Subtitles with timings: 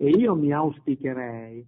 [0.00, 1.66] E io mi auspicherei,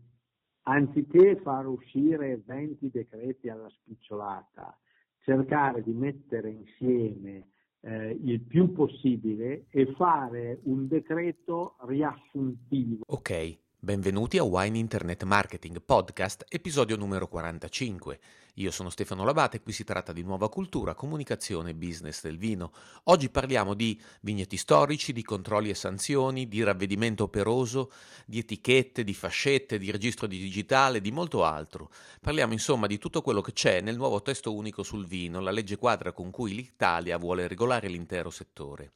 [0.63, 4.79] anziché far uscire 20 decreti alla spicciolata,
[5.19, 7.49] cercare di mettere insieme
[7.81, 13.03] eh, il più possibile e fare un decreto riassuntivo.
[13.09, 18.21] Ok, benvenuti a Wine Internet Marketing Podcast, episodio numero 45.
[18.57, 22.37] Io sono Stefano Labate e qui si tratta di nuova cultura, comunicazione e business del
[22.37, 22.73] vino.
[23.05, 27.91] Oggi parliamo di vigneti storici, di controlli e sanzioni, di ravvedimento operoso,
[28.27, 31.91] di etichette, di fascette, di registro di digitale, di molto altro.
[32.21, 35.79] Parliamo insomma di tutto quello che c'è nel nuovo testo unico sul vino, la legge
[35.79, 38.93] quadra con cui l'Italia vuole regolare l'intero settore.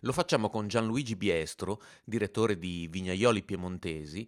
[0.00, 4.26] Lo facciamo con Gianluigi Biestro, direttore di Vignaioli Piemontesi,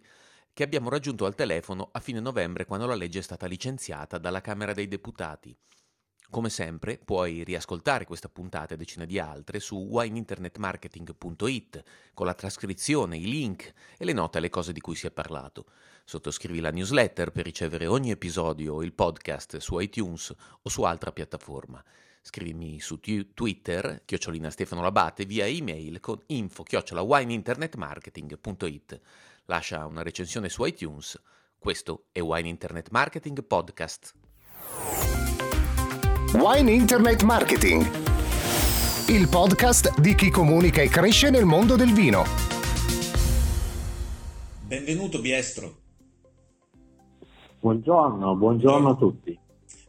[0.53, 4.39] che abbiamo raggiunto al telefono a fine novembre quando la legge è stata licenziata dalla
[4.39, 5.57] Camera dei Deputati.
[6.29, 11.83] Come sempre puoi riascoltare questa puntata e decine di altre su wineinternetmarketing.it
[12.13, 15.65] con la trascrizione, i link e le note alle cose di cui si è parlato.
[16.05, 20.31] Sottoscrivi la newsletter per ricevere ogni episodio o il podcast su iTunes
[20.61, 21.83] o su altra piattaforma.
[22.33, 29.01] Scrivimi su t- Twitter, chiocciolina Stefano Labate, via email con info chiocciola wineinternetmarketing.it
[29.47, 31.21] lascia una recensione su iTunes.
[31.57, 34.13] Questo è Wine Internet Marketing Podcast.
[36.35, 37.81] Wine Internet Marketing,
[39.09, 42.23] il podcast di chi comunica e cresce nel mondo del vino.
[44.65, 45.75] Benvenuto Biestro.
[47.59, 49.37] Buongiorno, buongiorno a tutti.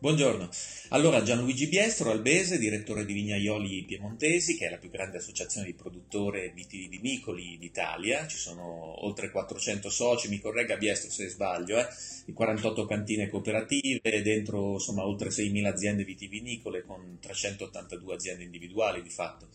[0.05, 0.51] Buongiorno.
[0.91, 5.73] Allora, Gianluigi Biestro, albese, direttore di Vignaioli Piemontesi, che è la più grande associazione di
[5.73, 8.27] produttori vitivinicoli d'Italia.
[8.27, 11.87] Ci sono oltre 400 soci, mi corregga Biestro se sbaglio, eh?
[12.27, 19.09] di 48 cantine cooperative, dentro insomma oltre 6.000 aziende vitivinicole con 382 aziende individuali di
[19.09, 19.49] fatto.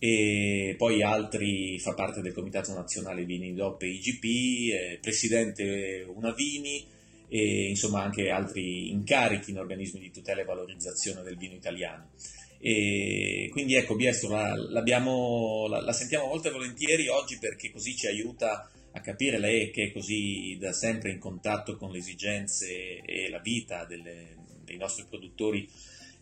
[0.00, 6.84] E poi altri fa parte del Comitato Nazionale Vini DOP IGP, eh, presidente Unavini,
[7.28, 12.10] e insomma anche altri incarichi in organismi di tutela e valorizzazione del vino italiano.
[12.58, 18.70] E quindi ecco, Biestro la, la, la, sentiamo molto volentieri oggi perché così ci aiuta
[18.92, 23.40] a capire lei che è così da sempre in contatto con le esigenze e la
[23.40, 25.68] vita delle, dei nostri produttori,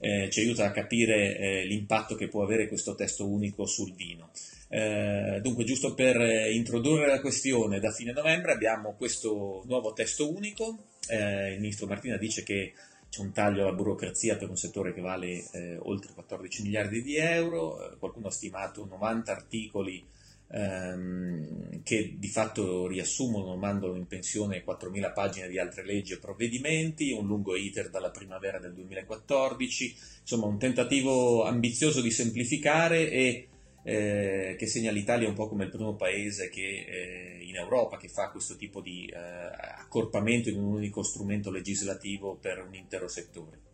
[0.01, 4.31] eh, ci aiuta a capire eh, l'impatto che può avere questo testo unico sul vino.
[4.75, 6.17] Eh, dunque, giusto per
[6.51, 10.85] introdurre la questione, da fine novembre abbiamo questo nuovo testo unico.
[11.09, 12.73] Eh, il ministro Martina dice che
[13.11, 17.17] c'è un taglio alla burocrazia per un settore che vale eh, oltre 14 miliardi di
[17.17, 20.03] euro, eh, qualcuno ha stimato 90 articoli
[20.49, 27.13] ehm, che di fatto riassumono, mandano in pensione 4.000 pagine di altre leggi e provvedimenti,
[27.13, 33.49] un lungo iter dalla primavera del 2014, insomma un tentativo ambizioso di semplificare e
[33.83, 38.09] eh, che segna l'Italia un po' come il primo paese che, eh, in Europa che
[38.09, 43.71] fa questo tipo di eh, accorpamento in un unico strumento legislativo per un intero settore.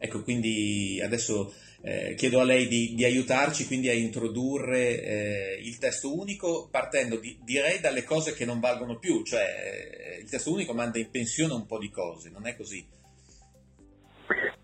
[0.00, 5.78] Ecco, quindi adesso eh, chiedo a lei di, di, aiutarci quindi a introdurre eh, il
[5.78, 10.72] testo unico partendo di, direi dalle cose che non valgono più, cioè il testo unico
[10.72, 12.86] manda in pensione un po' di cose, non è così?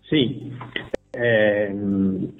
[0.07, 0.53] Sì,
[1.15, 1.73] eh,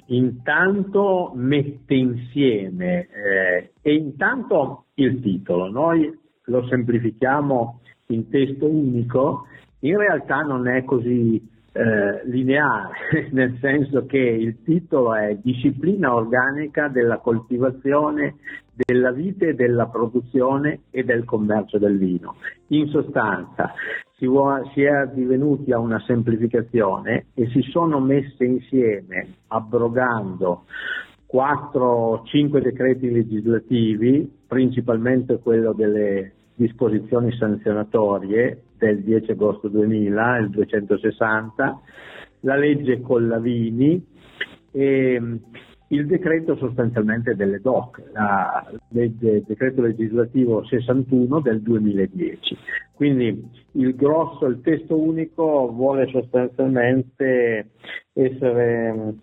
[0.06, 6.14] intanto mette insieme eh, e intanto il titolo, noi
[6.44, 9.46] lo semplifichiamo in testo unico,
[9.80, 11.42] in realtà non è così
[11.72, 18.36] eh, lineare, nel senso che il titolo è Disciplina organica della coltivazione
[18.74, 22.36] della vite, della produzione e del commercio del vino.
[22.68, 23.72] In sostanza,
[24.16, 24.26] si,
[24.72, 30.64] si è divenuti a una semplificazione e si sono messe insieme, abrogando
[31.32, 41.80] 4-5 decreti legislativi, principalmente quello delle disposizioni sanzionatorie del 10 agosto 2000, il 260,
[42.40, 44.02] la legge Collavini
[44.70, 45.40] e
[45.88, 48.02] il decreto sostanzialmente delle DOC,
[48.90, 52.56] il decreto legislativo 61 del 2010.
[52.94, 57.70] Quindi il grosso, il testo unico vuole sostanzialmente
[58.12, 59.14] essere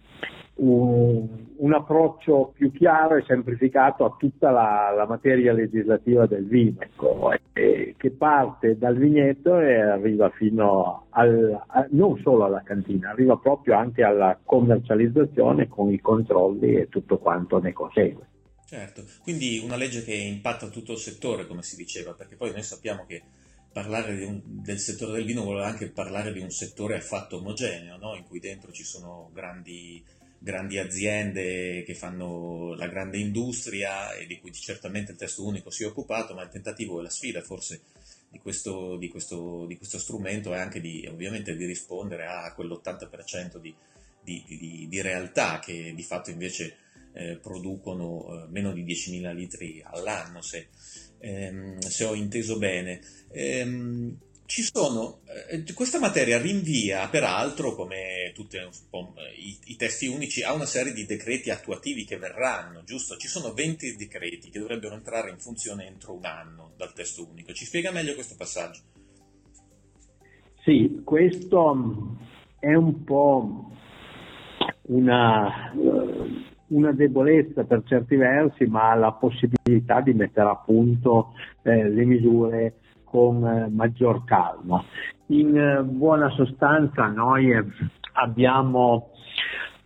[0.56, 1.28] un,
[1.58, 7.32] un, approccio più chiaro e semplificato a tutta la, la materia legislativa del vino, ecco,
[7.54, 13.38] e, che parte dal vigneto e arriva fino al, a, non solo alla cantina, arriva
[13.38, 18.28] proprio anche alla commercializzazione con i controlli e tutto quanto ne consegue.
[18.66, 22.64] Certo, quindi una legge che impatta tutto il settore, come si diceva, perché poi noi
[22.64, 23.22] sappiamo che
[23.72, 28.16] parlare un, del settore del vino vuole anche parlare di un settore affatto omogeneo, no?
[28.16, 30.04] in cui dentro ci sono grandi
[30.44, 35.84] grandi aziende che fanno la grande industria e di cui certamente il testo unico si
[35.84, 37.82] è occupato, ma il tentativo e la sfida forse
[38.30, 43.58] di questo, di questo, di questo strumento è anche di, ovviamente di rispondere a quell'80%
[43.58, 43.74] di,
[44.22, 46.76] di, di, realtà che di fatto invece
[47.14, 50.68] eh, producono eh, meno di 10.000 litri all'anno, se,
[51.20, 53.00] ehm, se ho inteso bene.
[53.32, 55.20] Ehm, sono,
[55.50, 61.06] eh, questa materia rinvia peraltro, come tutti i, i, testi unici, a una serie di
[61.06, 63.16] decreti attuativi che verranno, giusto?
[63.18, 67.54] Ci sono 20 decreti che dovrebbero entrare in funzione entro un anno dal testo unico.
[67.54, 68.82] Ci spiega meglio questo passaggio?
[70.64, 72.18] Sì, questo
[72.60, 73.72] è un po'
[74.84, 75.74] una,
[76.68, 82.76] una debolezza per certi versi, ma la possibilità di mettere a punto eh, le misure
[83.14, 84.84] con maggior calma.
[85.28, 87.64] In eh, buona sostanza noi eh,
[88.14, 89.12] abbiamo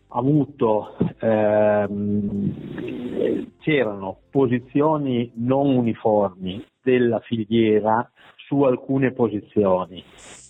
[0.07, 2.53] avuto, ehm,
[3.59, 8.09] c'erano posizioni non uniformi della filiera
[8.47, 10.01] su alcune posizioni.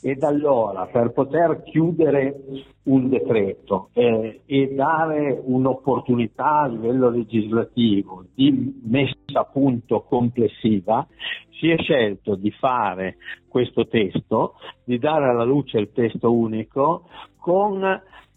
[0.04, 2.36] Ed allora per poter chiudere
[2.84, 11.06] un decreto eh, e dare un'opportunità a livello legislativo di messa a punto complessiva
[11.60, 13.18] si è scelto di fare
[13.48, 14.54] questo testo,
[14.84, 17.10] di dare alla luce il testo unico
[17.40, 17.80] con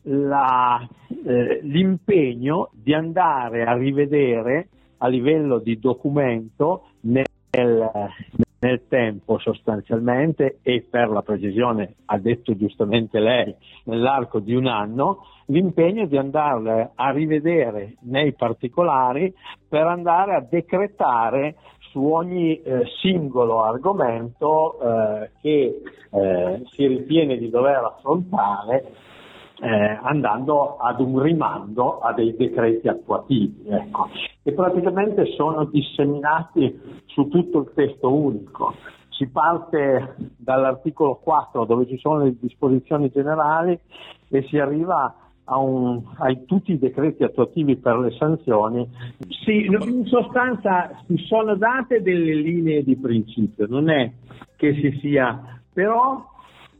[0.03, 0.89] la,
[1.27, 4.69] eh, l'impegno di andare a rivedere
[4.99, 8.50] a livello di documento nel, nel
[8.89, 13.55] tempo sostanzialmente e per la precisione, ha detto giustamente lei,
[13.85, 19.35] nell'arco di un anno, l'impegno di andare a rivedere nei particolari
[19.69, 21.57] per andare a decretare
[21.91, 28.93] su ogni eh, singolo argomento eh, che eh, si ritiene di dover affrontare
[29.61, 33.65] eh, andando ad un rimando a dei decreti attuativi.
[33.69, 34.09] Ecco.
[34.43, 38.75] E praticamente sono disseminati su tutto il testo unico.
[39.11, 43.79] Si parte dall'articolo 4 dove ci sono le disposizioni generali
[44.29, 45.15] e si arriva
[45.45, 48.89] a, un, a tutti i decreti attuativi per le sanzioni.
[49.45, 54.11] Sì, in sostanza si sono date delle linee di principio, non è
[54.57, 56.25] che si sia, però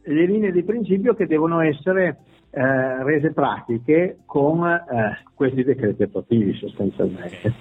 [0.03, 2.17] le linee di principio che devono essere
[2.53, 7.53] eh, rese pratiche con eh, questi decreti attuativi sostanzialmente.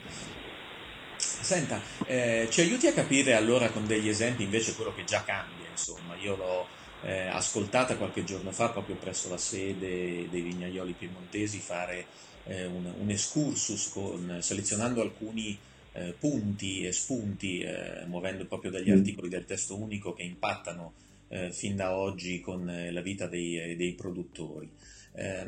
[1.17, 5.69] Senta, eh, ci aiuti a capire allora con degli esempi invece quello che già cambia,
[5.71, 6.67] insomma, io l'ho
[7.03, 12.07] eh, ascoltata qualche giorno fa proprio presso la sede dei vignaioli piemontesi fare
[12.45, 15.57] eh, un, un, excursus con, selezionando alcuni
[15.93, 17.65] eh, punti e spunti,
[18.07, 18.97] muovendo proprio dagli mm.
[18.97, 20.93] articoli del testo unico che impattano
[21.31, 24.69] eh, fin da oggi con eh, la vita dei, dei produttori.
[25.13, 25.47] Eh,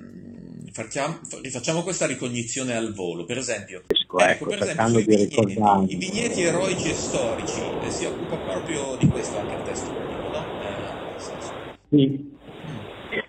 [0.72, 5.96] facciamo, rifacciamo questa ricognizione al volo, per esempio, ecco, ecco, per esempio i, vigneti, i,
[5.96, 10.44] vigneti, eroici e storici eh, si occupa proprio di questo anche il testo unico, no?
[10.62, 11.20] Eh,
[11.88, 12.30] sì.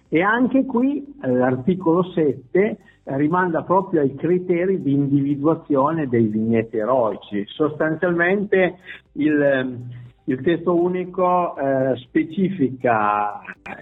[0.09, 7.45] E anche qui eh, l'articolo 7 rimanda proprio ai criteri di individuazione dei vigneti eroici.
[7.47, 8.77] Sostanzialmente
[9.13, 13.41] il, il testo unico eh, specifica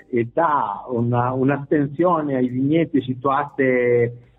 [0.09, 3.63] e dà una, un'attenzione ai vigneti situati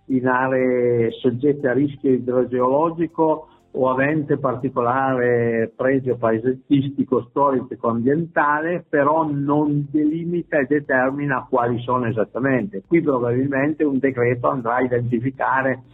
[0.06, 9.86] in aree soggette a rischio idrogeologico o avente particolare pregio paesaggistico, storico, ambientale, però non
[9.90, 12.82] delimita e determina quali sono esattamente.
[12.86, 15.84] Qui probabilmente un decreto andrà a identificare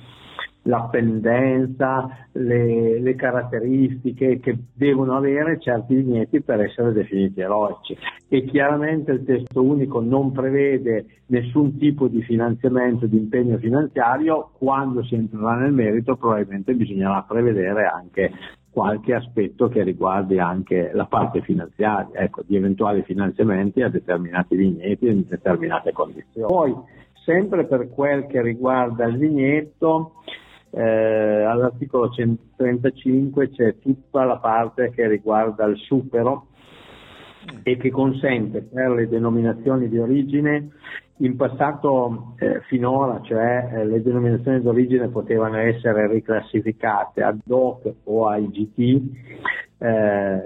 [0.62, 7.96] la pendenza, le, le, caratteristiche che devono avere certi vigneti per essere definiti eroici.
[8.28, 15.02] E chiaramente il testo unico non prevede nessun tipo di finanziamento, di impegno finanziario, quando
[15.04, 18.32] si entrerà nel merito probabilmente bisognerà prevedere anche
[18.70, 25.08] qualche aspetto che riguardi anche la parte finanziaria, ecco, di eventuali finanziamenti a determinati vigneti
[25.08, 26.46] in determinate condizioni.
[26.46, 26.76] Poi,
[27.24, 30.12] sempre per quel che riguarda il vigneto,
[30.70, 36.46] eh, all'articolo 135 c'è tutta la parte che riguarda il supero
[37.62, 40.70] e che consente per le denominazioni di origine
[41.18, 47.92] in passato eh, finora, cioè eh, le denominazioni di origine potevano essere riclassificate ad hoc
[48.04, 49.02] o IGT,
[49.78, 50.42] eh,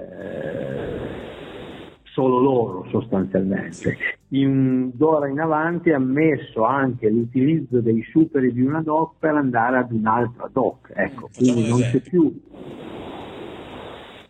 [2.03, 3.97] solo loro sostanzialmente.
[4.33, 9.77] In, d'ora in avanti ha ammesso anche l'utilizzo dei superi di una DOC per andare
[9.77, 12.41] ad un'altra DOC, ecco, Facciamo quindi non c'è più.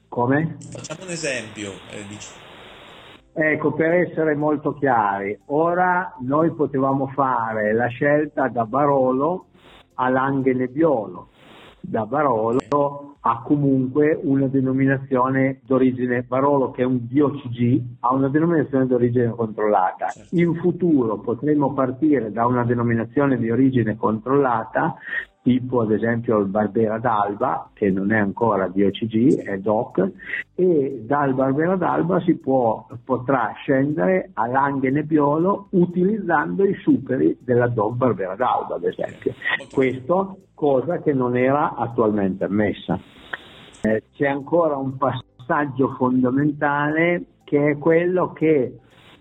[0.10, 0.58] Come?
[0.72, 1.72] Facciamo un esempio.
[1.92, 2.42] Eh,
[3.36, 9.48] Ecco, per essere molto chiari, ora noi potevamo fare la scelta da Barolo
[9.96, 11.30] a Langhe Nebbiolo.
[11.80, 12.60] Da Barolo
[13.26, 20.08] ha comunque una denominazione d'origine, Barolo che è un DOCG, ha una denominazione d'origine controllata.
[20.10, 20.36] Certo.
[20.36, 24.96] In futuro potremo partire da una denominazione di origine controllata
[25.44, 30.12] tipo ad esempio il Barbera d'Alba, che non è ancora DOCG, è DOC,
[30.56, 37.96] e dal Barbera d'Alba si può, potrà scendere a Nebbiolo utilizzando i superi della DOC
[37.96, 39.34] Barbera d'Alba, ad esempio.
[39.72, 42.98] Questo cosa che non era attualmente ammessa.
[43.82, 48.78] Eh, c'è ancora un passaggio fondamentale che è quello che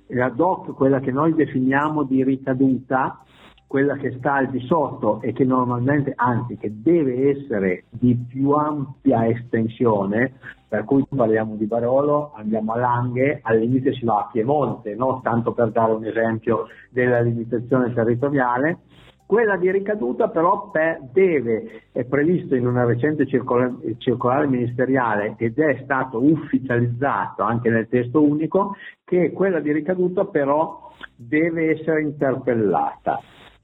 [0.07, 3.25] la DOC, quella che noi definiamo di ricaduta,
[3.73, 8.51] quella che sta al di sotto e che normalmente, anzi che deve essere di più
[8.51, 10.35] ampia estensione,
[10.69, 15.23] per cui parliamo di Barolo, andiamo a Langhe, al limite si va a Piemonte, no?
[15.23, 18.81] tanto per dare un esempio della limitazione territoriale.
[19.25, 25.59] Quella di ricaduta però per, deve, è previsto in una recente circolare, circolare ministeriale ed
[25.59, 33.19] è stato ufficializzato anche nel testo unico, che quella di ricaduta però deve essere interpellata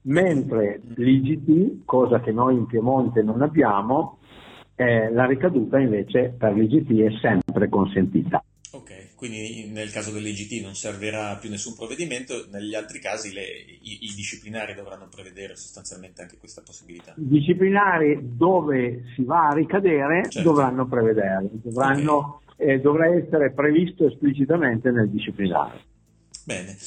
[0.09, 4.19] mentre l'IGT, cosa che noi in Piemonte non abbiamo,
[4.75, 8.43] eh, la ricaduta invece per l'IGT è sempre consentita.
[8.71, 14.05] Ok, quindi nel caso dell'IGT non servirà più nessun provvedimento, negli altri casi le, i,
[14.05, 17.13] i, disciplinari dovranno prevedere sostanzialmente anche questa possibilità.
[17.17, 20.47] I disciplinari dove si va a ricadere certo.
[20.47, 22.75] dovranno prevedere, dovranno, okay.
[22.75, 25.81] eh, dovrà essere previsto esplicitamente nel disciplinare.
[26.45, 26.77] Bene.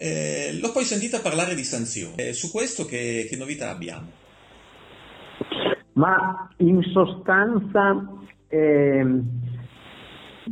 [0.00, 2.14] Eh, l'ho poi sentita parlare di sanzioni.
[2.14, 4.06] Eh, su questo che, che, novità abbiamo?
[5.94, 8.06] Ma in sostanza
[8.46, 9.20] eh,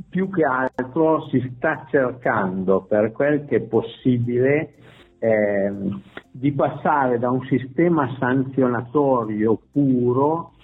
[0.08, 4.74] più che altro si sta cercando per quel che è possibile
[5.20, 10.54] ehm, di passare da un sistema sanzionatorio puro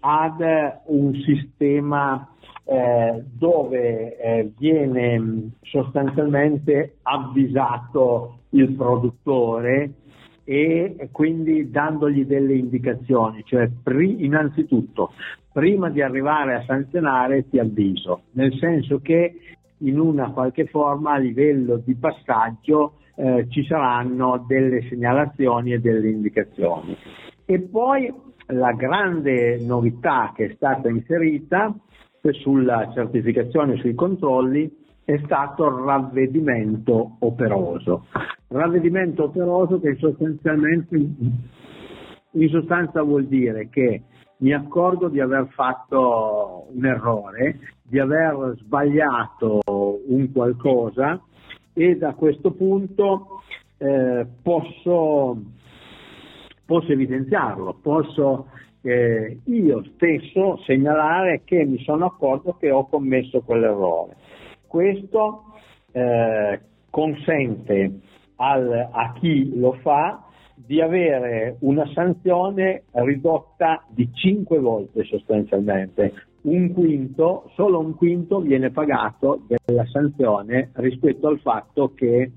[0.00, 0.40] ad
[0.88, 2.35] un sistema
[2.68, 9.92] eh, dove eh, viene sostanzialmente avvisato il produttore
[10.42, 15.12] e quindi dandogli delle indicazioni, cioè pri- innanzitutto
[15.52, 19.38] prima di arrivare a sanzionare ti avviso, nel senso che
[19.78, 26.10] in una qualche forma a livello di passaggio eh, ci saranno delle segnalazioni e delle
[26.10, 26.96] indicazioni.
[27.44, 28.12] E poi
[28.48, 31.74] la grande novità che è stata inserita
[32.32, 38.06] sulla certificazione sui controlli è stato ravvedimento operoso.
[38.48, 44.02] Ravvedimento operoso che sostanzialmente in sostanza vuol dire che
[44.38, 51.20] mi accorgo di aver fatto un errore, di aver sbagliato un qualcosa
[51.72, 53.42] e da questo punto
[53.78, 55.40] eh, posso,
[56.64, 58.48] posso evidenziarlo, posso
[58.86, 64.16] eh, io stesso segnalare che mi sono accorto che ho commesso quell'errore.
[64.66, 65.44] Questo
[65.92, 68.00] eh, consente
[68.36, 70.22] al, a chi lo fa
[70.54, 76.12] di avere una sanzione ridotta di 5 volte sostanzialmente.
[76.42, 82.30] Un quinto, solo un quinto viene pagato della sanzione rispetto al fatto che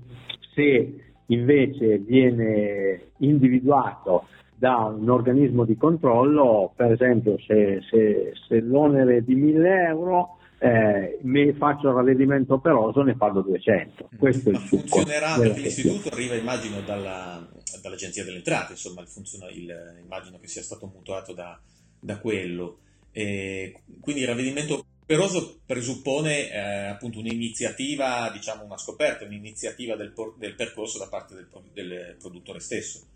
[0.54, 0.94] se
[1.26, 4.24] invece viene individuato
[4.60, 10.36] da un organismo di controllo, per esempio se, se, se l'onere è di 1000 euro,
[10.58, 14.10] eh, mi faccio il ravvedimento operoso, ne pago 200.
[14.18, 17.48] Questo Ma è il funzionerà perché l'istituto arriva immagino dalla,
[17.80, 21.58] dall'agenzia delle entrate, insomma il funziona, il, immagino che sia stato mutuato da,
[21.98, 22.80] da quello.
[23.12, 30.54] E quindi il ravvedimento operoso presuppone eh, appunto un'iniziativa, diciamo una scoperta, un'iniziativa del, del
[30.54, 33.06] percorso da parte del, del produttore stesso.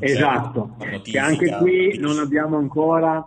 [0.00, 3.26] Esatto, che anche qui non abbiamo ancora,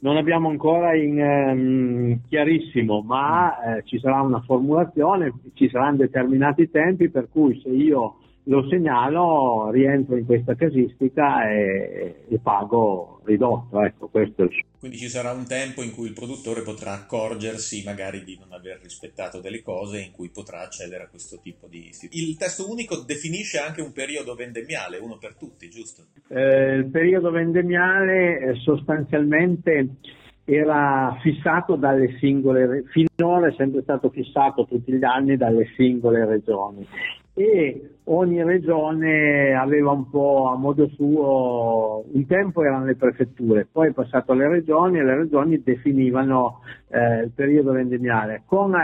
[0.00, 6.70] non abbiamo ancora in, um, chiarissimo, ma eh, ci sarà una formulazione, ci saranno determinati
[6.70, 13.82] tempi per cui se io lo segnalo, rientro in questa casistica e, e pago ridotto.
[13.82, 14.10] Ecco,
[14.82, 18.80] quindi ci sarà un tempo in cui il produttore potrà accorgersi magari di non aver
[18.82, 22.28] rispettato delle cose in cui potrà accedere a questo tipo di istituti.
[22.28, 26.06] Il testo unico definisce anche un periodo vendemmiale, uno per tutti, giusto?
[26.28, 29.98] Eh, il periodo vendemmiale eh, sostanzialmente
[30.44, 36.84] era fissato dalle singole, finora è sempre stato fissato tutti gli anni dalle singole regioni
[37.34, 43.88] e ogni regione aveva un po' a modo suo, un tempo erano le prefetture, poi
[43.88, 48.78] è passato alle regioni e le regioni definivano eh, il periodo vendemmiale, con eh,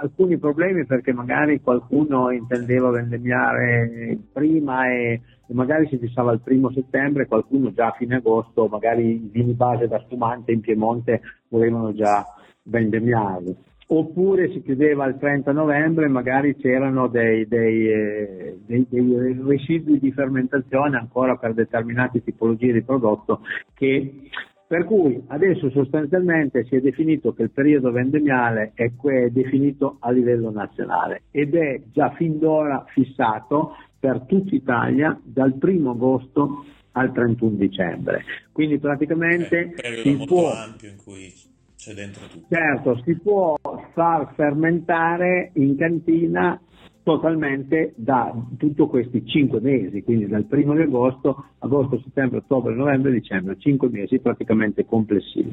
[0.00, 6.70] alcuni problemi perché magari qualcuno intendeva vendemmiare prima e, e, magari si fissava il primo
[6.70, 11.92] settembre, qualcuno già a fine agosto, magari i vini base da spumante in Piemonte volevano
[11.92, 12.24] già
[12.62, 19.38] vendemmiarli oppure si chiudeva il 30 novembre e magari c'erano dei, dei, eh, dei, dei,
[19.46, 23.42] residui di fermentazione ancora per determinate tipologie di prodotto
[23.74, 24.28] che
[24.66, 30.10] per cui adesso sostanzialmente si è definito che il periodo vendemmiale è, è definito a
[30.10, 37.12] livello nazionale ed è già fin d'ora fissato per tutta Italia dal 1 agosto al
[37.12, 38.24] 31 dicembre.
[38.50, 41.32] Quindi praticamente eh, si può ampio in cui
[41.76, 42.46] c'è dentro tutto.
[42.48, 43.56] Certo, si può
[43.92, 46.60] far fermentare in cantina
[47.02, 53.12] totalmente da tutti questi cinque mesi, quindi dal primo di agosto, agosto, settembre, ottobre, novembre,
[53.12, 55.52] dicembre, cinque mesi praticamente complessivi.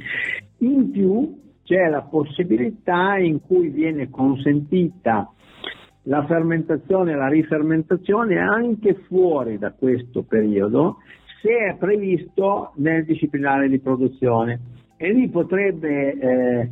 [0.59, 5.31] In più c'è la possibilità in cui viene consentita
[6.03, 10.97] la fermentazione e la rifermentazione anche fuori da questo periodo
[11.41, 14.59] se è previsto nel disciplinare di produzione
[15.03, 16.69] e lì potrebbe, eh,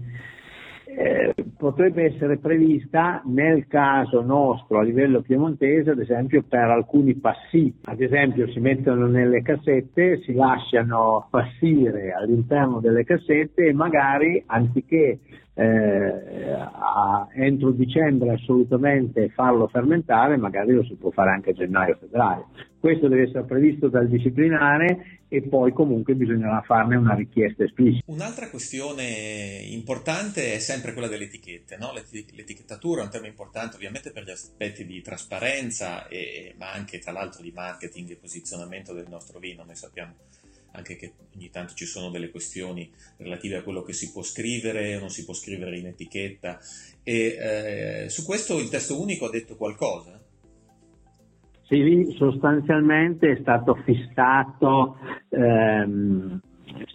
[0.86, 7.76] eh, potrebbe essere prevista nel caso nostro a livello piemontese, ad esempio per alcuni passì,
[7.84, 15.20] ad esempio si mettono nelle cassette, si lasciano passire all'interno delle cassette e magari anziché
[15.54, 22.50] eh, a, entro dicembre assolutamente farlo fermentare, magari lo si può fare anche a gennaio-febbraio.
[22.80, 28.04] Questo deve essere previsto dal disciplinare e poi comunque bisognerà farne una richiesta esplicita.
[28.08, 31.94] Un'altra questione importante è sempre quella delle etichette, no?
[31.94, 37.12] l'etichettatura è un tema importante ovviamente per gli aspetti di trasparenza, e, ma anche tra
[37.12, 40.14] l'altro di marketing e posizionamento del nostro vino, noi sappiamo
[40.72, 44.96] anche che ogni tanto ci sono delle questioni relative a quello che si può scrivere
[44.96, 46.60] o non si può scrivere in etichetta
[47.04, 50.20] e eh, su questo il testo unico ha detto qualcosa?
[51.64, 54.98] Sì, sostanzialmente è stato fissato
[55.30, 56.40] ehm,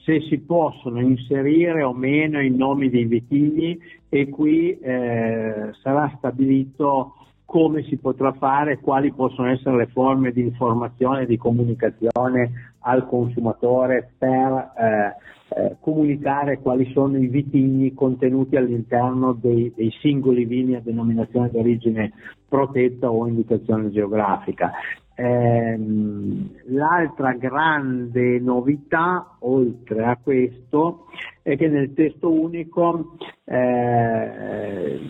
[0.04, 3.78] se si possono inserire o meno i nomi dei vitigni
[4.09, 7.14] e qui eh, sarà stabilito
[7.47, 13.07] come si potrà fare, quali possono essere le forme di informazione e di comunicazione al
[13.07, 15.17] consumatore per eh,
[15.49, 21.59] eh, comunicare quali sono i vitigni contenuti all'interno dei, dei, singoli vini a denominazione di
[21.59, 22.13] origine
[22.49, 24.71] protetta o indicazione geografica.
[25.17, 31.07] Ehm, l'altra grande novità, oltre a questo,
[31.43, 35.01] è che nel testo unico eh,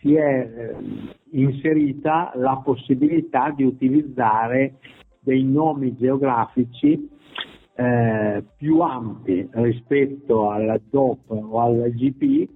[0.00, 0.76] si è eh,
[1.30, 4.78] inserita la possibilità di utilizzare
[5.26, 7.10] dei nomi geografici
[7.74, 12.48] eh, più ampi rispetto alla DOP o alla GP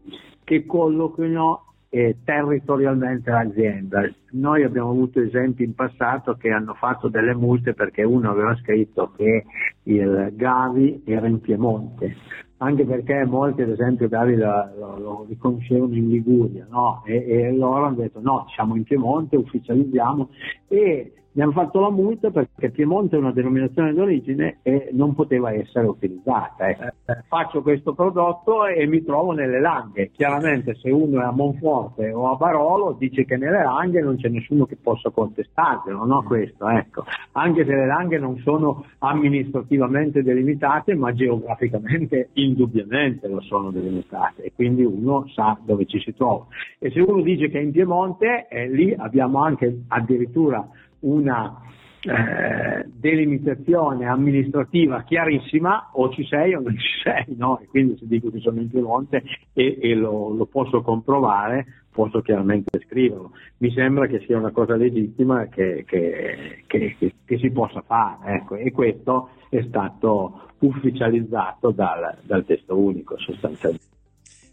[0.45, 4.09] che colloquino eh, territorialmente l'azienda.
[4.31, 9.11] Noi abbiamo avuto esempi in passato che hanno fatto delle multe perché uno aveva scritto
[9.17, 9.45] che
[9.83, 12.15] il Gavi era in Piemonte,
[12.59, 17.03] anche perché molti ad esempio Gavi lo, lo, lo riconoscevano in Liguria no?
[17.05, 20.29] e, e loro hanno detto no, siamo in Piemonte, ufficializziamo
[20.69, 25.53] e mi hanno fatto la multa perché Piemonte è una denominazione d'origine e non poteva
[25.53, 26.67] essere utilizzata.
[26.69, 26.77] Eh.
[27.07, 27.23] eh.
[27.29, 30.11] Faccio questo prodotto e mi trovo nelle Langhe.
[30.11, 34.29] Chiaramente se uno è a Monforte o a Barolo dice che nelle Langhe non c'è
[34.29, 36.23] nessuno che possa contestarlo, no?
[36.25, 37.05] Questo, ecco.
[37.33, 44.53] Anche se le Langhe non sono amministrativamente delimitate, ma geograficamente indubbiamente lo sono delimitate e
[44.53, 46.47] quindi uno sa dove ci si trova.
[46.79, 50.69] E se uno dice che è in Piemonte, eh, lì abbiamo anche addirittura
[51.01, 51.63] una
[52.03, 57.59] eh, delimitazione amministrativa chiarissima, o ci sei o non ci sei, no?
[57.61, 62.23] E quindi se dico che sono in Piemonte e, e lo, lo, posso comprovare, posso
[62.23, 63.33] chiaramente scriverlo.
[63.59, 68.57] Mi sembra che sia una cosa legittima che, che, che, che si possa fare, ecco.
[68.57, 73.89] e questo è stato ufficializzato dal, dal testo unico sostanzialmente.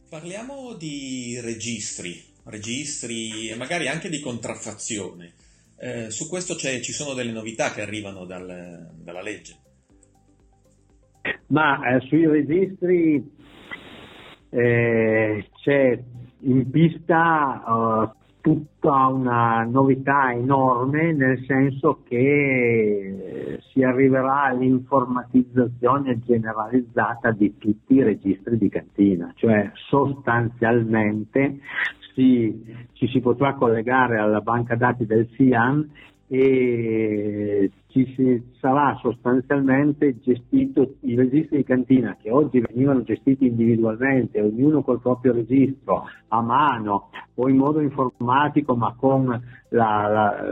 [0.10, 5.37] Parliamo di registri, registri e magari anche di contraffazione.
[5.80, 9.58] Eh, su questo ci sono delle novità che arrivano dal, dalla legge.
[11.48, 13.24] Ma eh, sui registri
[14.50, 16.00] eh, c'è
[16.40, 18.17] in pista uh,
[18.48, 28.58] tutta una novità enorme nel senso che si arriverà all'informatizzazione generalizzata di tutti i registri
[28.58, 31.60] di cantina, cioè sostanzialmente
[32.14, 35.86] si, ci si potrà collegare alla banca dati del SIAN
[36.30, 37.70] e
[38.06, 45.00] ci sarà sostanzialmente gestito i registri di cantina che oggi venivano gestiti individualmente, ognuno col
[45.00, 50.44] proprio registro, a mano o in modo informatico ma con la, la,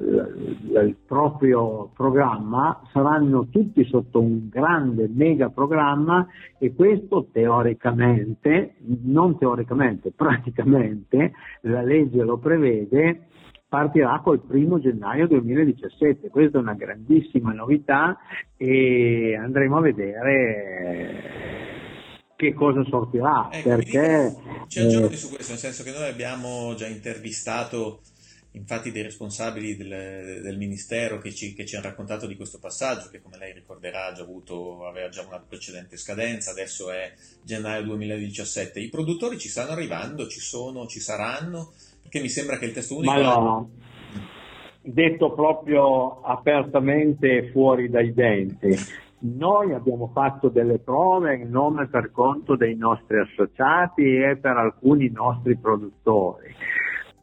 [0.00, 6.26] la, il proprio programma, saranno tutti sotto un grande mega programma
[6.58, 11.32] e questo teoricamente, non teoricamente, praticamente
[11.62, 13.28] la legge lo prevede
[13.70, 16.28] partirà col primo gennaio 2017.
[16.28, 18.18] Questa è una grandissima novità
[18.56, 21.14] e andremo a vedere
[22.34, 23.48] che cosa sortirà.
[23.52, 24.34] Ecco, perché,
[24.66, 28.00] ci aggiorni eh, su questo, nel senso che noi abbiamo già intervistato
[28.52, 33.08] infatti dei responsabili del, del Ministero che ci, che ci, hanno raccontato di questo passaggio
[33.08, 37.12] che come lei ricorderà ha già avuto, aveva già una precedente scadenza, adesso è
[37.44, 38.80] gennaio 2017.
[38.80, 41.72] I produttori ci stanno arrivando, ci sono, ci saranno,
[42.10, 43.12] perché mi sembra che il testo unico...
[43.12, 43.70] Ma no,
[44.82, 48.74] detto proprio apertamente fuori dai denti.
[49.20, 55.08] Noi abbiamo fatto delle prove in nome per conto dei nostri associati e per alcuni
[55.10, 56.52] nostri produttori.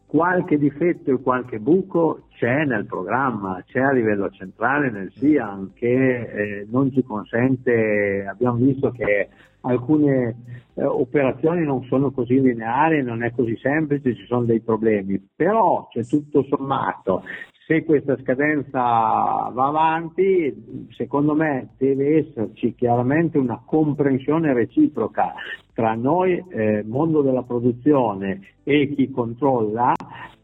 [0.05, 6.21] Qualche difetto e qualche buco c'è nel programma, c'è a livello centrale nel SIAN che
[6.21, 9.27] eh, non ci consente, abbiamo visto che
[9.67, 10.35] alcune
[10.73, 15.87] eh, operazioni non sono così lineari, non è così semplice, ci sono dei problemi, però
[15.89, 17.23] c'è tutto sommato.
[17.65, 25.33] Se questa scadenza va avanti, secondo me deve esserci chiaramente una comprensione reciproca
[25.73, 29.93] tra noi, eh, mondo della produzione e chi controlla,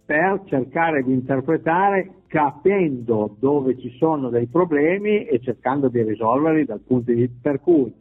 [0.06, 6.82] per cercare di interpretare capendo dove ci sono dei problemi e cercando di risolverli dal
[6.82, 7.94] punto di vista per cui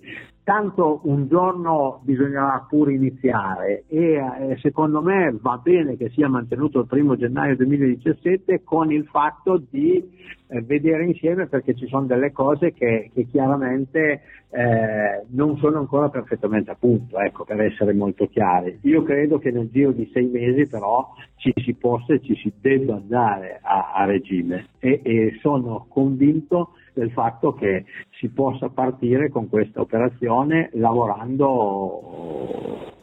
[0.44, 6.80] tanto un giorno bisognerà pure iniziare e eh, secondo me va bene che sia mantenuto
[6.80, 10.02] il primo gennaio 2017 con il fatto di
[10.48, 16.08] eh, vedere insieme perché ci sono delle cose che, che chiaramente eh, non sono ancora
[16.08, 18.80] perfettamente a punto, ecco, per essere molto chiari.
[18.82, 22.52] Io credo che nel giro di sei mesi però ci si possa e ci si
[22.60, 27.84] debba andare a, a regime e, e sono convinto del fatto che
[28.18, 31.98] si possa partire con questa operazione lavorando,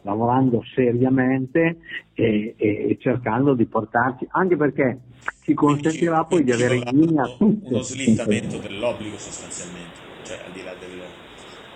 [0.02, 1.78] lavorando seriamente
[2.14, 5.00] e, e, cercando di portarci, anche perché
[5.42, 7.68] ci consentirà poi di avere in linea tutte.
[7.68, 11.00] Uno slittamento dell'obbligo sostanzialmente, cioè al di là del...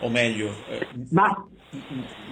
[0.00, 0.48] o meglio...
[0.68, 1.46] Eh, Ma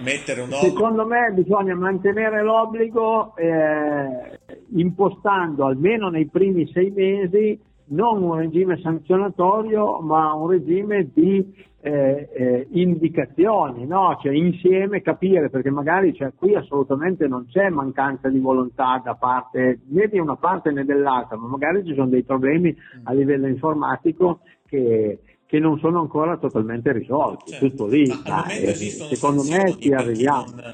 [0.01, 0.65] mettere un obbligo.
[0.67, 4.39] Secondo me bisogna mantenere l'obbligo eh,
[4.75, 12.29] impostando almeno nei primi sei mesi non un regime sanzionatorio ma un regime di eh,
[12.33, 14.17] eh, indicazioni, no?
[14.21, 19.81] cioè insieme capire perché magari cioè, qui assolutamente non c'è mancanza di volontà da parte
[19.89, 24.39] né di una parte né dell'altra, ma magari ci sono dei problemi a livello informatico
[24.65, 27.67] che, che non sono ancora totalmente risolti, certo.
[27.67, 28.07] tutto lì.
[28.25, 30.45] Ma, eh, secondo me ci arriviamo.
[30.55, 30.73] Non,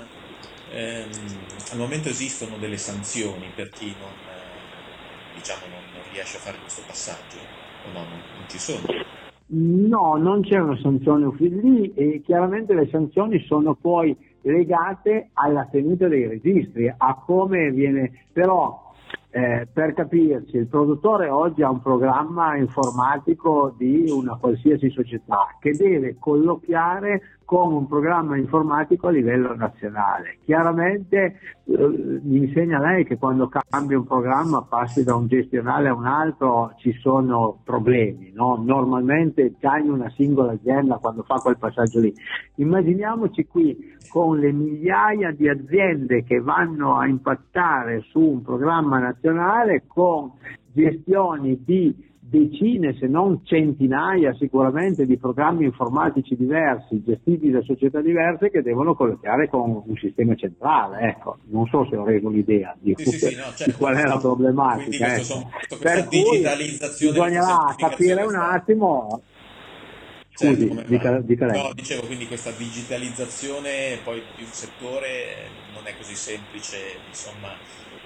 [0.73, 1.09] ehm,
[1.71, 6.81] al momento esistono delle sanzioni per chi non, eh, diciamo, non riesce a fare questo
[6.85, 7.37] passaggio
[7.85, 7.99] o no?
[7.99, 8.85] Non, non ci sono?
[9.51, 16.07] No, non c'è una sanzione lì e chiaramente le sanzioni sono poi legate alla tenuta
[16.07, 18.93] dei registri, a come viene, però
[19.31, 25.71] eh, per capirci, il produttore oggi ha un programma informatico di una qualsiasi società che
[25.71, 30.37] deve colloquiare con un programma informatico a livello nazionale.
[30.45, 35.93] Chiaramente eh, mi insegna lei che quando cambi un programma, passi da un gestionale a
[35.93, 38.31] un altro, ci sono problemi.
[38.33, 38.61] No?
[38.63, 42.13] Normalmente già una singola azienda quando fa quel passaggio lì.
[42.55, 49.17] Immaginiamoci qui con le migliaia di aziende che vanno a impattare su un programma nazionale
[49.87, 50.31] con
[50.73, 58.51] gestioni di decine se non centinaia sicuramente di programmi informatici diversi gestiti da società diverse
[58.51, 61.09] che devono collegare con un sistema centrale.
[61.09, 64.19] Ecco, non so se ho reso l'idea di, sì, sì, no, certo, qual è la
[64.19, 65.15] problematica.
[65.15, 65.23] Ecco.
[65.23, 65.49] Sono,
[65.81, 66.43] per cui
[66.99, 69.21] bisognerà capire un attimo
[70.39, 71.61] Scusi, certo, dica, dica lei.
[71.61, 77.53] No, dicevo, quindi questa digitalizzazione poi di un settore non è così semplice, insomma,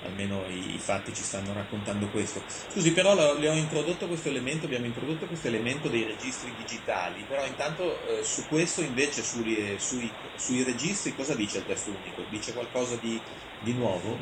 [0.03, 2.41] almeno i, i, fatti ci stanno raccontando questo.
[2.47, 7.45] Scusi, però le ho introdotto questo elemento, abbiamo introdotto questo elemento dei registri digitali, però
[7.45, 12.23] intanto eh, su questo invece, sui, eh, sui, sui, registri, cosa dice il testo unico?
[12.31, 13.21] Dice qualcosa di,
[13.59, 14.17] di nuovo?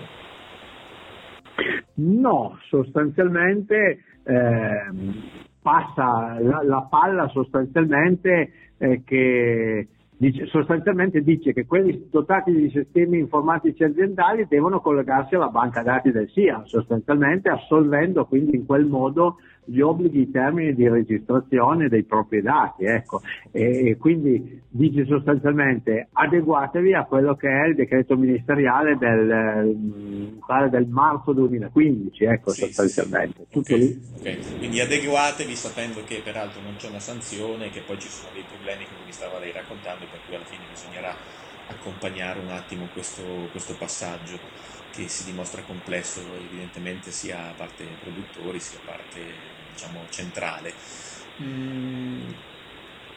[1.93, 12.08] No, sostanzialmente eh, passa la, la, palla sostanzialmente eh, che dice, sostanzialmente dice che quelli
[12.10, 18.56] dotati di sistemi informatici aziendali devono collegarsi alla banca dati del SIA, sostanzialmente assolvendo quindi
[18.56, 19.38] in quel modo
[19.71, 22.84] gli obblighi in termini di registrazione dei propri dati.
[22.84, 23.21] Ecco.
[23.51, 30.69] E, e quindi dice sostanzialmente adeguatevi a quello che è il decreto ministeriale del, mm,
[30.69, 33.45] del marzo 2015, ecco, sì, sostanzialmente.
[33.49, 33.73] Sì, sì.
[33.73, 34.57] Okay, okay.
[34.57, 38.86] Quindi adeguatevi sapendo che peraltro non c'è una sanzione, che poi ci sono dei problemi
[38.86, 41.15] come vi stava lei raccontando, per cui alla fine bisognerà
[41.67, 44.38] accompagnare un attimo questo, questo passaggio
[44.91, 50.73] che si dimostra complesso evidentemente sia a parte produttori sia a parte diciamo, centrale.
[51.41, 52.31] Mm,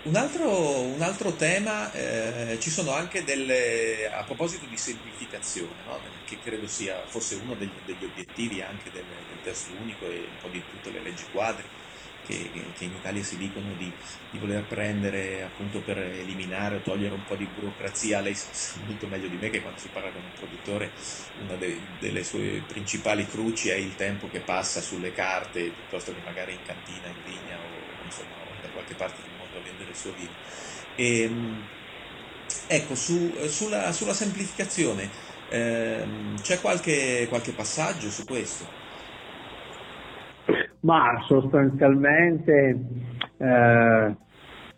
[0.03, 6.01] un, altro, un, altro, tema, eh, ci sono anche delle, a proposito di semplificazione, no?
[6.25, 10.37] che credo sia forse uno degli, degli obiettivi anche del, del testo unico e un
[10.39, 11.69] po' di tutte le leggi quadri,
[12.25, 13.97] che, che, in Italia si dicono di,
[14.29, 18.21] di, voler prendere appunto per eliminare o togliere un po' di burocrazia.
[18.21, 20.95] Lei sa molto meglio di me che quando si parla con un produttore
[21.35, 26.21] una de, delle sue principali cruci è il tempo che passa sulle carte piuttosto che
[26.21, 29.97] magari in cantina, in vigna o insomma da qualche parte del mondo a vendere il
[29.97, 30.37] suo vino.
[30.95, 31.69] E, ehm,
[32.67, 35.13] ecco, su, sulla, sulla, semplificazione
[35.47, 38.84] ehm, c'è qualche, qualche passaggio su questo?
[40.81, 42.79] Ma sostanzialmente
[43.39, 44.17] eh,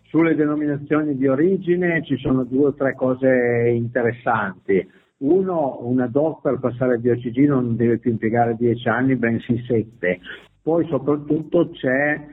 [0.04, 4.88] sulle denominazioni di origine ci sono due o tre cose interessanti.
[5.18, 10.20] Uno, una DOC per passare al DOCG non deve più impiegare 10 anni, bensì 7.
[10.62, 12.26] Poi soprattutto c'è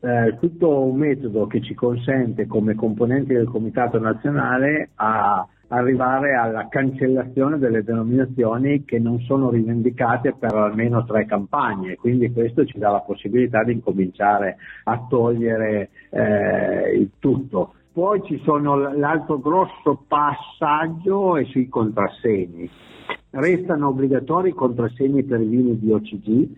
[0.00, 6.68] eh, tutto un metodo che ci consente come componenti del Comitato Nazionale a arrivare alla
[6.68, 12.90] cancellazione delle denominazioni che non sono rivendicate per almeno tre campagne, quindi questo ci dà
[12.90, 17.74] la possibilità di incominciare a togliere eh, il tutto.
[17.90, 22.68] Poi ci sono l'altro grosso passaggio è sui contrassegni.
[23.30, 26.48] Restano obbligatori i contrassegni per i vini di OCG,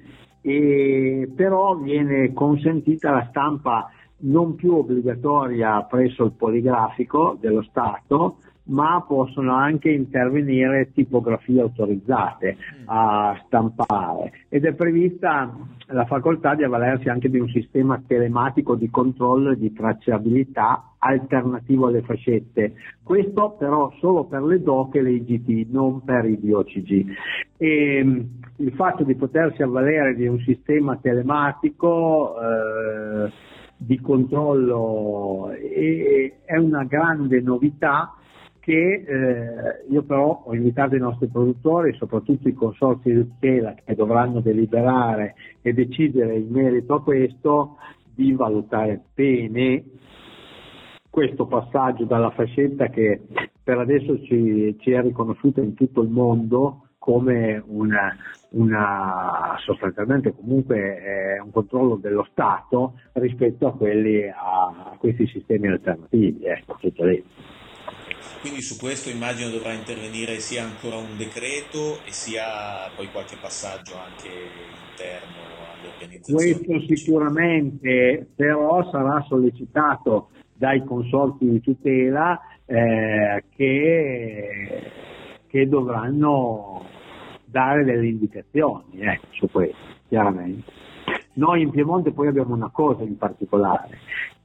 [0.41, 3.89] e però viene consentita la stampa
[4.25, 12.83] non più obbligatoria presso il poligrafico dello Stato, ma possono anche intervenire tipografie autorizzate mm.
[12.87, 15.55] a stampare ed è prevista
[15.89, 21.89] la facoltà di avvalersi anche di un sistema telematico di controllo e di tracciabilità alternativo
[21.89, 22.75] alle fascette.
[23.03, 27.07] Questo però solo per le DOC e le IGT, non per i DOCG.
[27.59, 28.21] E, mm,
[28.57, 33.31] il fatto di potersi avvalere di un sistema telematico eh,
[33.77, 38.15] di controllo è, è una grande novità
[38.65, 43.95] che eh, io però ho invitato i nostri produttori, soprattutto i consorzi di tutela che
[43.95, 47.77] dovranno deliberare e decidere in merito a questo,
[48.15, 49.85] di valutare bene
[51.11, 53.21] questo passaggio dalla fascetta che
[53.63, 58.17] per adesso ci, ci è riconosciuta in tutto il mondo come una,
[58.53, 66.47] una, sostanzialmente comunque un controllo dello Stato rispetto a, quelli, a, a questi sistemi alternativi.
[66.47, 67.23] Ecco, tutto lì.
[68.45, 73.95] Quindi su questo immagino dovrà intervenire sia ancora un decreto e sia poi qualche passaggio
[73.97, 74.29] anche
[74.91, 75.41] interno
[75.73, 76.53] alle organizzazioni.
[76.53, 84.91] Questo sicuramente, però sarà sollecitato dai consorti di tutela eh, che,
[85.47, 86.85] che, dovranno
[87.47, 89.75] dare delle indicazioni eh, su questo,
[90.07, 90.71] chiaramente.
[91.37, 94.01] Noi in Piemonte poi abbiamo una cosa in particolare,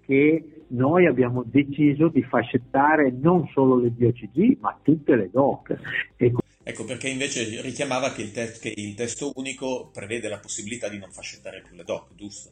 [0.05, 5.79] che noi abbiamo deciso di fascettare non solo le DOCG ma tutte le DOC.
[6.17, 6.33] E...
[6.63, 10.99] Ecco perché invece richiamava che il, te- che il, testo unico prevede la possibilità di
[10.99, 12.51] non fascettare più le DOC, giusto?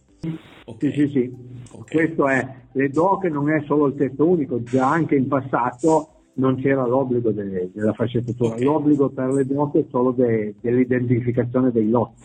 [0.66, 0.92] Okay.
[0.92, 1.32] Sì, sì, sì.
[1.72, 2.06] Okay.
[2.06, 6.60] Questo è, le DOC non è solo il testo unico, già anche in passato non
[6.60, 8.64] c'era l'obbligo delle, della fascettatura, okay.
[8.64, 12.24] l'obbligo per le DOC è solo de- dell'identificazione dei lotti.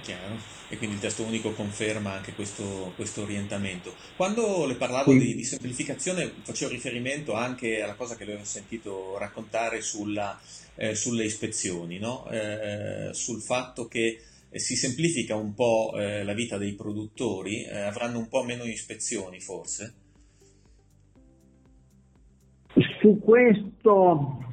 [0.00, 3.94] Chiaro e quindi il testo unico conferma anche questo, questo orientamento.
[4.16, 5.18] Quando le parlavo sì.
[5.18, 10.38] di, di, semplificazione facevo riferimento anche alla cosa che le ho sentito raccontare sulla,
[10.74, 12.28] eh, sulle ispezioni, no?
[12.30, 18.18] eh, sul fatto che si semplifica un po' eh, la vita dei produttori, eh, avranno
[18.18, 19.94] un po' meno ispezioni forse?
[23.00, 24.43] Su questo...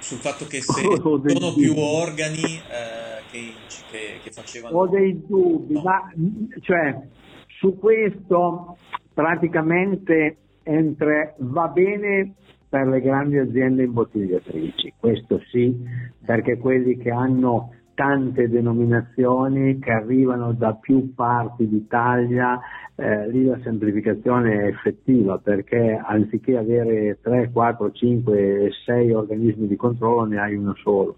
[0.00, 3.52] Sul fatto che se sono più organi eh, che,
[3.90, 4.76] che, che facevano...
[4.76, 5.82] Ho dei dubbi, no.
[5.82, 6.12] ma
[6.60, 6.98] cioè,
[7.46, 8.76] su questo
[9.12, 12.34] praticamente entre, va bene
[12.68, 15.76] per le grandi aziende imbottigliatrici, questo sì,
[16.24, 22.58] perché quelli che hanno tante denominazioni che arrivano da più parti d'Italia,
[22.94, 29.76] eh, lì la semplificazione è effettiva perché anziché avere 3, 4, 5, 6 organismi di
[29.76, 31.16] controllo ne hai uno solo.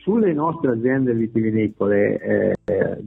[0.00, 2.54] Sulle nostre aziende vitivinicole eh,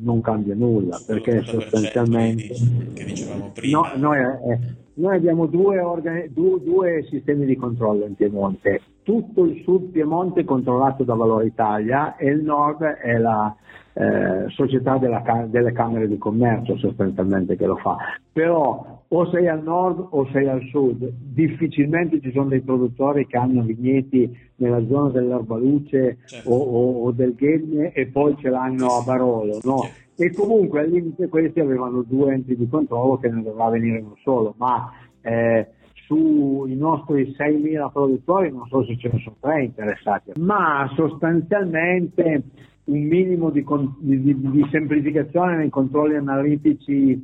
[0.03, 2.53] non cambia nulla perché sostanzialmente
[2.93, 3.79] che dicevamo prima.
[3.79, 4.59] No, noi, eh,
[4.95, 10.41] noi, abbiamo due, organi- due, due, sistemi di controllo in Piemonte, tutto il sud Piemonte
[10.41, 13.55] è controllato da Valore Italia e il nord è la
[13.93, 17.97] eh, società della, delle Camere di Commercio sostanzialmente che lo fa.
[18.31, 23.37] Però o sei al nord o sei al sud, difficilmente ci sono dei produttori che
[23.37, 26.49] hanno vigneti nella zona dell'Arbaluce certo.
[26.49, 29.89] o, o, o, del Ghenne e poi ce l'hanno a Barolo, no?
[30.17, 34.17] E comunque al limite questi avevano due enti di controllo che ne dovrà venire uno
[34.23, 35.67] solo, ma eh,
[36.05, 42.43] sui nostri 6.000 produttori non so se ce ne sono tre interessati, ma sostanzialmente
[42.85, 43.65] un minimo di,
[43.99, 47.23] di, di semplificazione nei controlli analitici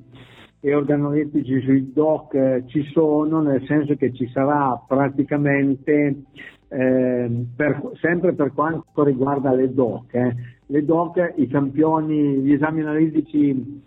[0.63, 6.23] e organolettici sui DOC eh, ci sono, nel senso che ci sarà praticamente,
[6.67, 10.35] eh, per, sempre per quanto riguarda le DOC, eh,
[10.71, 13.83] le DOC, i campioni, gli esami analitici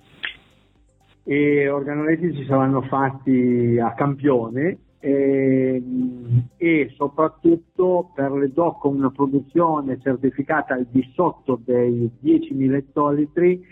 [1.24, 9.10] e organolettici saranno fatti a campione e, ehm, e soprattutto per le DOC con una
[9.10, 13.64] produzione certificata al di sotto dei 10.000 ettolitri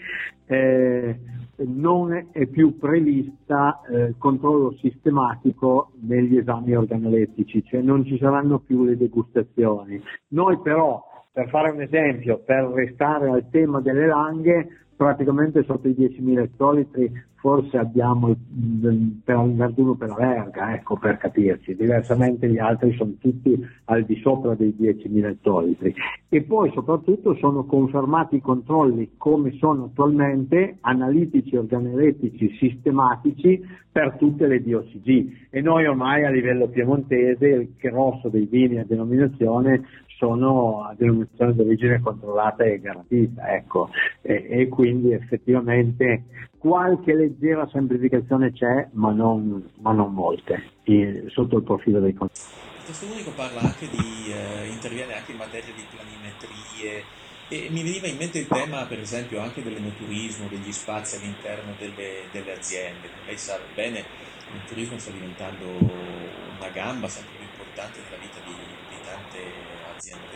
[0.47, 1.19] eh,
[1.65, 8.85] non è più prevista eh, controllo sistematico negli esami organolettici, cioè non ci saranno più
[8.85, 10.03] le degustazioni.
[10.29, 15.97] Noi però, per fare un esempio, per restare al tema delle langhe, praticamente sotto i
[15.99, 17.11] 10.000 ettolitri
[17.43, 22.95] forse abbiamo il, per un Verduno per la verga, ecco per capirci, diversamente gli altri
[22.95, 25.93] sono tutti al di sopra dei 10.000 ettolitri.
[26.29, 33.61] E poi soprattutto sono confermati i controlli come sono attualmente, analitici, organolettici, sistematici
[33.91, 35.49] per tutte le DOCG.
[35.51, 39.83] E noi ormai a livello piemontese il grosso dei vini a denominazione
[40.23, 43.89] sono a denominazione d'origine controllata e garantita, ecco.
[44.23, 46.25] e, e quindi effettivamente
[46.59, 50.71] qualche leggera semplificazione c'è, ma non, ma non molte,
[51.29, 52.61] sotto il profilo dei controlli.
[52.79, 57.03] Il testo unico parla anche di, eh, interviene anche in materia di planimetrie
[57.49, 62.25] e mi veniva in mente il tema per esempio anche dell'enoturismo, degli spazi all'interno delle,
[62.31, 63.09] delle aziende.
[63.27, 68.55] Lei sa bene, il turismo sta diventando una gamba sempre più importante nella vita di,
[70.03, 70.33] di tante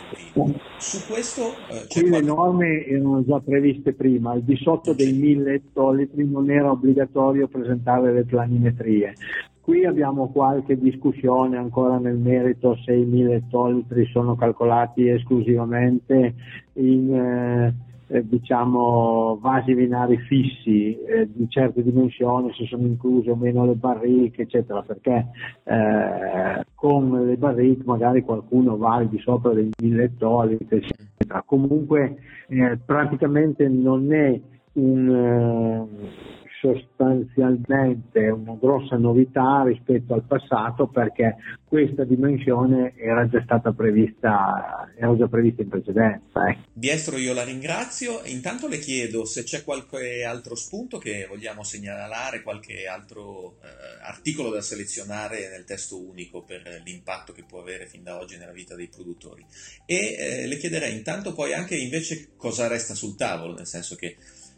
[0.79, 5.55] su questo eh, Qui le norme erano già previste prima, al di sotto dei 1000
[5.55, 9.15] ettolitri non era obbligatorio presentare le planimetrie.
[9.61, 16.35] Qui abbiamo qualche discussione ancora nel merito se i 1000 ettolitri sono calcolati esclusivamente
[16.75, 17.75] in eh,
[18.09, 23.75] eh, diciamo vasi vinari fissi eh, di certe dimensioni, se sono incluse o meno le
[23.75, 25.27] barrique, eccetera, perché
[25.65, 31.43] eh, con le barrique magari qualcuno va al di sopra dei mille ettolitri, eccetera.
[31.45, 32.17] Comunque
[32.49, 34.41] eh, praticamente non è
[34.75, 43.73] un eh, sostanzialmente una grossa novità rispetto al passato perché questa dimensione era già stata
[43.73, 46.49] prevista, era già prevista in precedenza.
[46.49, 46.59] Eh.
[46.73, 52.43] Diestro io la ringrazio, intanto le chiedo se c'è qualche altro spunto che vogliamo segnalare,
[52.43, 58.03] qualche altro eh, articolo da selezionare nel testo unico per l'impatto che può avere fin
[58.03, 59.45] da oggi nella vita dei produttori
[59.85, 64.17] e eh, le chiederei intanto poi anche invece cosa resta sul tavolo, nel senso che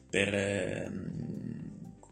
[0.09, 0.35] per...
[0.35, 1.68] Ehm,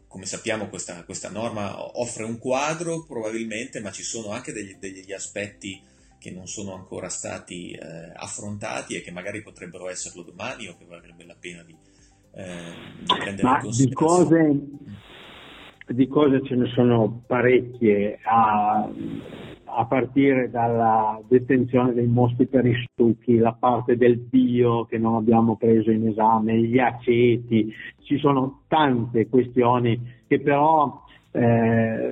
[0.07, 5.11] come sappiamo questa, questa, norma offre un quadro probabilmente, ma ci sono anche degli, degli
[5.11, 5.81] aspetti
[6.19, 10.85] che non sono ancora stati eh, affrontati e che magari potrebbero esserlo domani o che
[10.85, 11.75] varrebbe la pena di,
[12.33, 14.51] eh, di prendere ma in considerazione.
[14.51, 14.67] Di
[15.87, 18.19] cose, di cose ce ne sono parecchie.
[18.23, 18.89] A
[19.79, 25.13] a partire dalla detenzione dei mostri per i stucchi, la parte del bio che non
[25.13, 32.11] abbiamo preso in esame, gli aceti, ci sono tante questioni che però eh,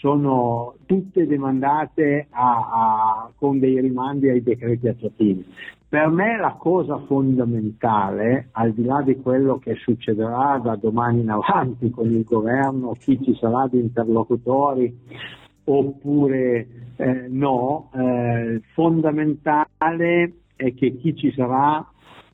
[0.00, 5.46] sono tutte demandate a, a, con dei rimandi ai decreti attuativi.
[5.88, 11.30] Per me la cosa fondamentale, al di là di quello che succederà da domani in
[11.30, 14.94] avanti con il governo, chi ci sarà di interlocutori,
[15.64, 21.86] oppure eh, no, eh, fondamentale è che chi ci sarà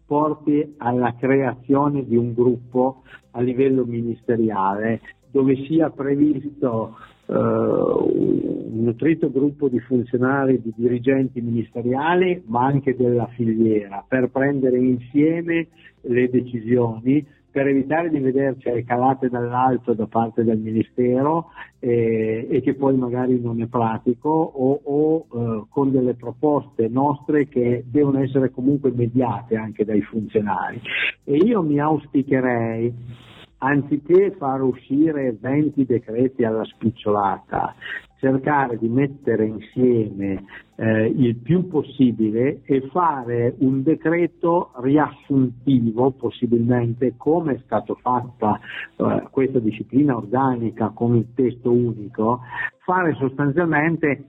[0.06, 6.96] porti alla creazione di un gruppo a livello ministeriale dove sia previsto
[7.28, 15.66] un nutrito gruppo di funzionari, di dirigenti ministeriali, ma anche della filiera, per prendere insieme
[16.02, 17.26] le decisioni
[17.56, 23.40] per evitare di vederci calate dall'alto da parte del Ministero eh, e che poi magari
[23.40, 29.56] non è pratico o, o eh, con delle proposte nostre che devono essere comunque mediate
[29.56, 30.82] anche dai funzionari.
[31.24, 32.92] E io mi auspicherei
[33.58, 37.74] anziché far uscire 20 decreti alla spicciolata,
[38.18, 40.44] cercare di mettere insieme
[40.76, 48.58] eh, il più possibile e fare un decreto riassuntivo, possibilmente come è stato fatta
[48.96, 52.40] eh, questa disciplina organica con il testo unico,
[52.84, 54.26] fare sostanzialmente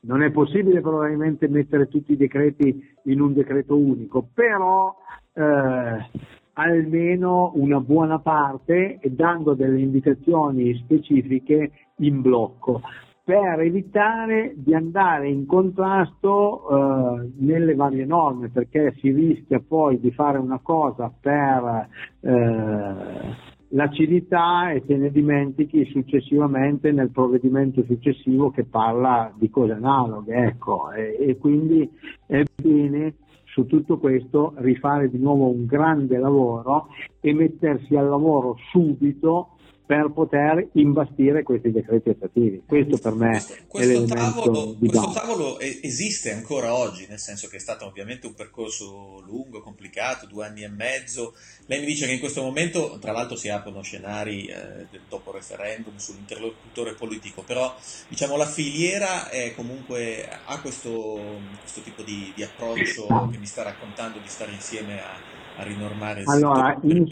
[0.00, 4.94] non è possibile probabilmente mettere tutti i decreti in un decreto unico, però
[5.32, 6.10] eh,
[6.54, 12.80] almeno una buona parte dando delle indicazioni specifiche in blocco
[13.28, 20.10] per evitare di andare in contrasto eh, nelle varie norme, perché si rischia poi di
[20.12, 21.88] fare una cosa per
[22.20, 23.36] eh,
[23.68, 30.90] l'acidità e te ne dimentichi successivamente nel provvedimento successivo che parla di cose analoghe, ecco,
[30.92, 31.86] e, e quindi
[32.24, 36.86] è bene su tutto questo rifare di nuovo un grande lavoro
[37.20, 39.50] e mettersi al lavoro subito
[39.88, 42.62] per poter imbastire questi decreti attuativi.
[42.66, 47.58] Questo per me questo, è tavolo, questo tavolo esiste ancora oggi, nel senso che è
[47.58, 51.34] stato ovviamente un percorso lungo, complicato, due anni e mezzo.
[51.64, 55.32] Lei mi dice che in questo momento, tra l'altro, si aprono scenari eh, del dopo
[55.32, 57.74] referendum sull'interlocutore politico, però
[58.08, 61.18] diciamo la filiera comunque, ha questo,
[61.62, 66.20] questo tipo di, di approccio che mi sta raccontando di stare insieme a a rinormare
[66.20, 67.04] il allora, in,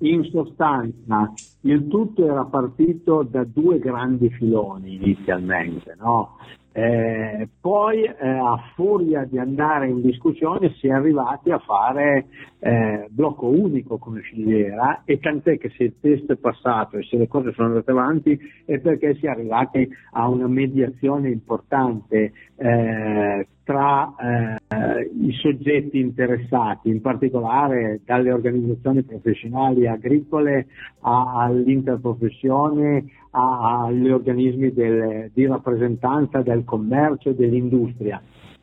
[0.00, 6.36] in, sostanza, il tutto era partito da due grandi filoni inizialmente, no?
[6.72, 12.26] Eh, poi eh, a furia di andare in discussione si è arrivati a fare
[12.60, 17.16] eh, blocco unico come filiera e tant'è che se il testo è passato e se
[17.16, 23.48] le cose sono andate avanti è perché si è arrivati a una mediazione importante eh,
[23.70, 30.66] tra eh, i soggetti interessati, in particolare dalle organizzazioni professionali agricole
[31.02, 38.20] a, all'interprofessione, a, agli organismi del, di rappresentanza del commercio e dell'industria.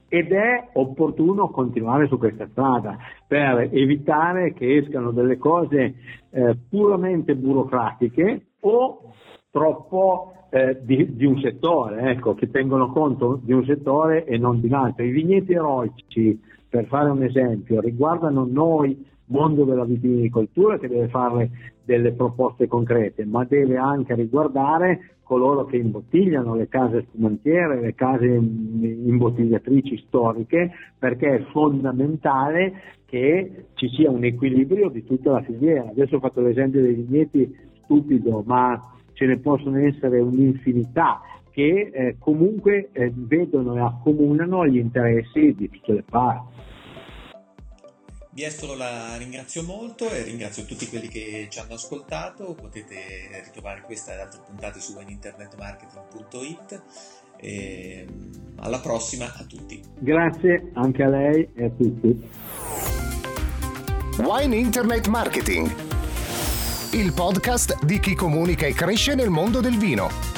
[0.09, 5.95] Ed è opportuno continuare su questa strada per evitare che escano delle cose
[6.31, 9.13] eh, puramente burocratiche o
[9.51, 14.59] troppo eh, di, di, un settore, ecco, che tengono conto di un settore e non
[14.59, 15.03] di un altro.
[15.03, 16.39] I vigneti eroici,
[16.69, 21.49] per fare un esempio, riguardano noi, mondo della vitivinicoltura, che deve fare
[21.83, 28.25] delle proposte concrete, ma deve anche riguardare coloro che imbottigliano le case spumantiere, le case
[28.27, 35.89] imbottigliatrici storiche, perché è fondamentale che ci sia un equilibrio di tutta la filiera.
[35.89, 38.79] Adesso ho fatto l'esempio dei vigneti stupido, ma
[39.17, 41.19] ce ne possono essere un'infinità
[41.51, 46.55] che eh, comunque eh, vedono e accomunano gli interessi di tutte le parti.
[48.29, 52.53] Biestro la ringrazio molto e ringrazio tutti quelli che ci hanno ascoltato.
[52.53, 52.95] Potete
[53.43, 56.83] ritrovare questa e altre puntate su wineinternetmarketing.it.
[57.39, 59.81] E mm, alla prossima a tutti.
[59.97, 62.29] Grazie anche a lei e a tutti.
[64.19, 65.86] Wine Internet Marketing
[66.99, 70.36] il podcast di chi comunica e cresce nel mondo del vino.